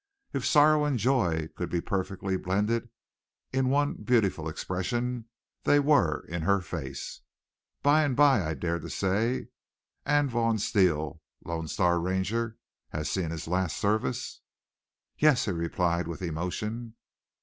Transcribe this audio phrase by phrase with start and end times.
[0.33, 2.89] If sorrow and joy could be perfectly blended
[3.53, 5.25] in one beautiful expression,
[5.63, 7.21] they were in her face.
[7.83, 9.49] By and by I dared to say:
[10.03, 12.57] "And Vaughn Steele, Lone Star Ranger,
[12.89, 14.41] has seen his last service!"
[15.19, 16.95] "Yes," he replied with emotion.